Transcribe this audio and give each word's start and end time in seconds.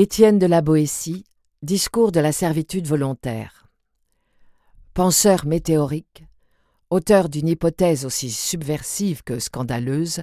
Étienne 0.00 0.38
de 0.38 0.46
la 0.46 0.60
Boétie, 0.60 1.24
Discours 1.62 2.12
de 2.12 2.20
la 2.20 2.30
servitude 2.30 2.86
volontaire. 2.86 3.66
Penseur 4.94 5.44
météorique, 5.44 6.22
auteur 6.88 7.28
d'une 7.28 7.48
hypothèse 7.48 8.04
aussi 8.04 8.30
subversive 8.30 9.24
que 9.24 9.40
scandaleuse, 9.40 10.22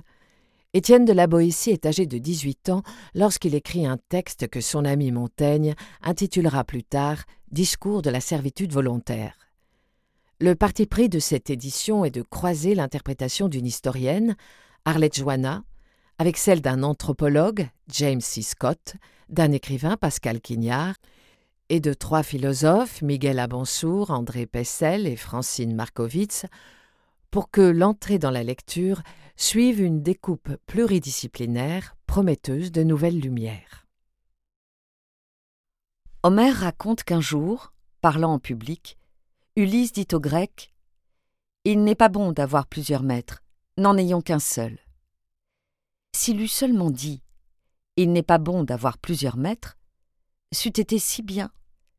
Étienne 0.74 1.04
de 1.04 1.12
la 1.12 1.28
Boétie 1.28 1.72
est 1.72 1.86
âgé 1.86 2.06
de 2.06 2.18
18 2.18 2.70
ans 2.70 2.84
lorsqu'il 3.16 3.54
écrit 3.54 3.86
un 3.86 3.98
texte 4.08 4.48
que 4.48 4.62
son 4.62 4.86
ami 4.86 5.12
Montaigne 5.12 5.76
intitulera 6.02 6.64
plus 6.64 6.86
tard 6.86 7.26
Discours 7.52 8.02
de 8.02 8.10
la 8.10 8.22
servitude 8.22 8.72
volontaire. 8.72 9.36
Le 10.40 10.56
parti 10.56 10.86
pris 10.86 11.10
de 11.10 11.20
cette 11.20 11.50
édition 11.50 12.06
est 12.06 12.12
de 12.12 12.22
croiser 12.22 12.76
l'interprétation 12.76 13.50
d'une 13.50 13.66
historienne, 13.66 14.38
Arlette 14.86 15.18
Joanna, 15.18 15.66
avec 16.18 16.38
celle 16.38 16.62
d'un 16.62 16.84
anthropologue, 16.84 17.70
James 17.90 18.22
C. 18.22 18.42
Scott, 18.42 18.96
d'un 19.30 19.52
écrivain, 19.52 19.98
Pascal 19.98 20.40
Quignard, 20.40 20.96
et 21.70 21.80
de 21.80 21.94
trois 21.94 22.24
philosophes, 22.24 23.02
Miguel 23.02 23.40
Abansour, 23.40 24.12
André 24.12 24.46
Pessel 24.46 25.08
et 25.08 25.16
Francine 25.16 25.76
Markovitz, 25.76 26.46
pour 27.32 27.50
que 27.50 27.62
l'entrée 27.62 28.20
dans 28.20 28.32
la 28.32 28.44
lecture 28.44 29.02
suive 29.36 29.82
une 29.82 30.02
découpe 30.02 30.56
pluridisciplinaire 30.68 31.96
prometteuse 32.06 32.72
de 32.72 32.84
nouvelles 32.84 33.20
lumières. 33.20 33.88
Homère 36.24 36.60
raconte 36.60 37.04
qu'un 37.04 37.22
jour, 37.22 37.74
parlant 38.02 38.34
en 38.34 38.40
public, 38.40 38.98
Ulysse 39.56 39.92
dit 39.94 40.08
aux 40.14 40.20
Grecs 40.20 40.74
Il 41.66 41.84
n'est 41.84 41.96
pas 41.96 42.10
bon 42.10 42.32
d'avoir 42.32 42.68
plusieurs 42.68 43.04
maîtres, 43.04 43.44
n'en 43.78 43.98
ayons 43.98 44.22
qu'un 44.22 44.40
seul. 44.40 44.78
S'il 46.26 46.42
eût 46.42 46.48
seulement 46.48 46.90
dit 46.90 47.22
Il 47.98 48.12
n'est 48.12 48.24
pas 48.24 48.40
bon 48.40 48.64
d'avoir 48.64 48.98
plusieurs 48.98 49.38
maîtres, 49.38 49.78
c'eût 50.52 50.70
été 50.70 50.98
si 50.98 51.22
bien 51.22 51.52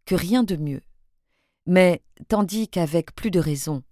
que 0.05 0.17
rien 0.17 0.43
de 0.43 0.57
mieux. 0.57 0.83
Mais 1.67 2.03
tandis 2.27 2.67
qu'avec 2.67 3.15
plus 3.15 3.31
de 3.31 3.39
raison, 3.39 3.85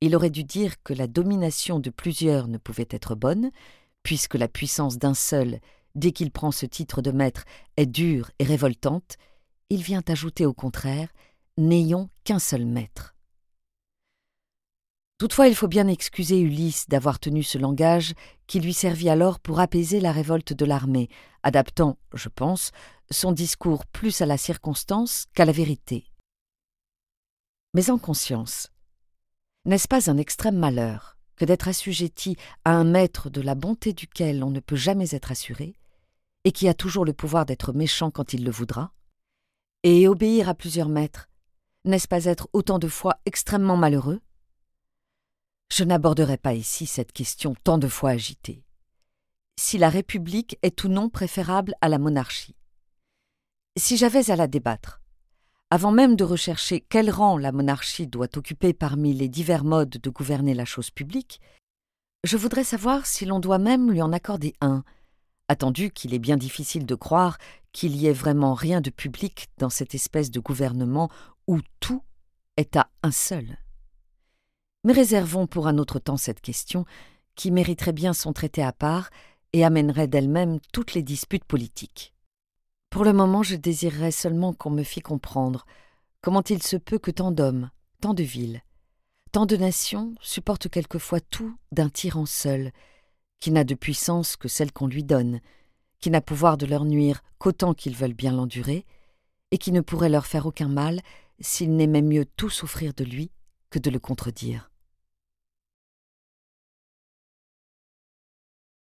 il 0.00 0.14
aurait 0.14 0.30
dû 0.30 0.44
dire 0.44 0.80
que 0.84 0.94
la 0.94 1.08
domination 1.08 1.80
de 1.80 1.90
plusieurs 1.90 2.46
ne 2.46 2.58
pouvait 2.58 2.86
être 2.90 3.16
bonne, 3.16 3.50
puisque 4.04 4.36
la 4.36 4.46
puissance 4.46 4.98
d'un 4.98 5.14
seul, 5.14 5.58
dès 5.96 6.12
qu'il 6.12 6.30
prend 6.30 6.52
ce 6.52 6.64
titre 6.64 7.02
de 7.02 7.10
maître, 7.10 7.44
est 7.76 7.86
dure 7.86 8.30
et 8.38 8.44
révoltante, 8.44 9.16
il 9.68 9.82
vient 9.82 10.04
ajouter 10.06 10.46
au 10.46 10.54
contraire 10.54 11.08
N'ayons 11.58 12.08
qu'un 12.22 12.38
seul 12.38 12.66
maître. 12.66 13.16
Toutefois, 15.22 15.46
il 15.46 15.54
faut 15.54 15.68
bien 15.68 15.86
excuser 15.86 16.40
Ulysse 16.40 16.88
d'avoir 16.88 17.20
tenu 17.20 17.42
ce 17.42 17.56
langage 17.56 18.14
qui 18.52 18.60
lui 18.60 18.74
servit 18.74 19.08
alors 19.08 19.40
pour 19.40 19.60
apaiser 19.60 19.98
la 19.98 20.12
révolte 20.12 20.52
de 20.52 20.66
l'armée, 20.66 21.08
adaptant, 21.42 21.96
je 22.12 22.28
pense, 22.28 22.70
son 23.10 23.32
discours 23.32 23.86
plus 23.86 24.20
à 24.20 24.26
la 24.26 24.36
circonstance 24.36 25.24
qu'à 25.32 25.46
la 25.46 25.52
vérité. 25.52 26.12
Mais 27.72 27.88
en 27.88 27.96
conscience, 27.96 28.70
n'est-ce 29.64 29.88
pas 29.88 30.10
un 30.10 30.18
extrême 30.18 30.58
malheur 30.58 31.16
que 31.36 31.46
d'être 31.46 31.66
assujetti 31.66 32.36
à 32.66 32.72
un 32.72 32.84
maître 32.84 33.30
de 33.30 33.40
la 33.40 33.54
bonté 33.54 33.94
duquel 33.94 34.44
on 34.44 34.50
ne 34.50 34.60
peut 34.60 34.76
jamais 34.76 35.14
être 35.14 35.32
assuré, 35.32 35.74
et 36.44 36.52
qui 36.52 36.68
a 36.68 36.74
toujours 36.74 37.06
le 37.06 37.14
pouvoir 37.14 37.46
d'être 37.46 37.72
méchant 37.72 38.10
quand 38.10 38.34
il 38.34 38.44
le 38.44 38.50
voudra? 38.50 38.92
Et 39.82 40.06
obéir 40.08 40.50
à 40.50 40.54
plusieurs 40.54 40.90
maîtres, 40.90 41.30
n'est-ce 41.86 42.06
pas 42.06 42.26
être 42.26 42.50
autant 42.52 42.78
de 42.78 42.88
fois 42.88 43.16
extrêmement 43.24 43.78
malheureux? 43.78 44.20
Je 45.72 45.84
n'aborderai 45.84 46.36
pas 46.36 46.52
ici 46.52 46.84
cette 46.84 47.12
question 47.12 47.54
tant 47.64 47.78
de 47.78 47.88
fois 47.88 48.10
agitée. 48.10 48.62
Si 49.58 49.78
la 49.78 49.88
République 49.88 50.58
est 50.60 50.84
ou 50.84 50.88
non 50.88 51.08
préférable 51.08 51.74
à 51.80 51.88
la 51.88 51.98
monarchie. 51.98 52.56
Si 53.78 53.96
j'avais 53.96 54.30
à 54.30 54.36
la 54.36 54.48
débattre, 54.48 55.00
avant 55.70 55.90
même 55.90 56.14
de 56.14 56.24
rechercher 56.24 56.82
quel 56.82 57.10
rang 57.10 57.38
la 57.38 57.52
monarchie 57.52 58.06
doit 58.06 58.36
occuper 58.36 58.74
parmi 58.74 59.14
les 59.14 59.30
divers 59.30 59.64
modes 59.64 59.96
de 59.96 60.10
gouverner 60.10 60.52
la 60.52 60.66
chose 60.66 60.90
publique, 60.90 61.40
je 62.22 62.36
voudrais 62.36 62.64
savoir 62.64 63.06
si 63.06 63.24
l'on 63.24 63.40
doit 63.40 63.58
même 63.58 63.90
lui 63.90 64.02
en 64.02 64.12
accorder 64.12 64.52
un, 64.60 64.84
attendu 65.48 65.90
qu'il 65.90 66.12
est 66.12 66.18
bien 66.18 66.36
difficile 66.36 66.84
de 66.84 66.94
croire 66.94 67.38
qu'il 67.72 67.96
y 67.96 68.08
ait 68.08 68.12
vraiment 68.12 68.52
rien 68.52 68.82
de 68.82 68.90
public 68.90 69.48
dans 69.56 69.70
cette 69.70 69.94
espèce 69.94 70.30
de 70.30 70.38
gouvernement 70.38 71.08
où 71.46 71.60
tout 71.80 72.02
est 72.58 72.76
à 72.76 72.90
un 73.02 73.10
seul. 73.10 73.56
Mais 74.84 74.92
réservons 74.92 75.46
pour 75.46 75.68
un 75.68 75.78
autre 75.78 75.98
temps 75.98 76.16
cette 76.16 76.40
question, 76.40 76.84
qui 77.34 77.50
mériterait 77.50 77.92
bien 77.92 78.12
son 78.12 78.32
traité 78.32 78.62
à 78.62 78.72
part 78.72 79.10
et 79.52 79.64
amènerait 79.64 80.08
d'elle-même 80.08 80.58
toutes 80.72 80.94
les 80.94 81.02
disputes 81.02 81.44
politiques. 81.44 82.14
Pour 82.90 83.04
le 83.04 83.12
moment, 83.12 83.42
je 83.42 83.56
désirerais 83.56 84.10
seulement 84.10 84.52
qu'on 84.52 84.70
me 84.70 84.82
fît 84.82 85.00
comprendre 85.00 85.64
comment 86.20 86.42
il 86.42 86.62
se 86.62 86.76
peut 86.76 86.98
que 86.98 87.10
tant 87.10 87.30
d'hommes, 87.30 87.70
tant 88.00 88.12
de 88.12 88.22
villes, 88.22 88.62
tant 89.30 89.46
de 89.46 89.56
nations 89.56 90.14
supportent 90.20 90.68
quelquefois 90.68 91.20
tout 91.20 91.56
d'un 91.70 91.88
tyran 91.88 92.26
seul, 92.26 92.72
qui 93.40 93.50
n'a 93.50 93.64
de 93.64 93.74
puissance 93.74 94.36
que 94.36 94.48
celle 94.48 94.72
qu'on 94.72 94.86
lui 94.86 95.04
donne, 95.04 95.40
qui 96.00 96.10
n'a 96.10 96.20
pouvoir 96.20 96.56
de 96.56 96.66
leur 96.66 96.84
nuire 96.84 97.22
qu'autant 97.38 97.74
qu'ils 97.74 97.96
veulent 97.96 98.14
bien 98.14 98.32
l'endurer, 98.32 98.84
et 99.52 99.58
qui 99.58 99.72
ne 99.72 99.80
pourrait 99.80 100.08
leur 100.08 100.26
faire 100.26 100.46
aucun 100.46 100.68
mal 100.68 101.00
s'ils 101.40 101.74
n'aimaient 101.74 102.02
mieux 102.02 102.24
tout 102.24 102.50
souffrir 102.50 102.94
de 102.94 103.04
lui 103.04 103.30
que 103.70 103.78
de 103.78 103.90
le 103.90 103.98
contredire. 103.98 104.71